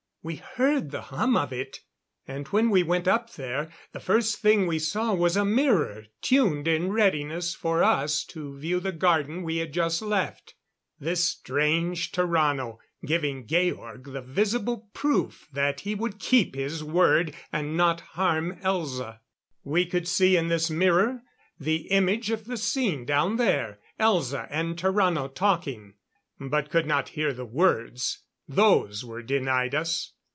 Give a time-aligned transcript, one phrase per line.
[0.23, 1.79] We heard the hum of it;
[2.27, 6.67] and when we went up there, the first thing we saw was a mirror tuned
[6.67, 10.53] in readiness for us to view the garden we had just left.
[10.99, 17.75] This strange Tarrano, giving Georg the visible proof that he would keep his word and
[17.75, 19.21] not harm Elza.
[19.63, 21.23] We could see in this mirror
[21.59, 25.95] the image of the scene down there Elza and Tarrano talking.
[26.39, 30.11] But could not hear the words those were denied us.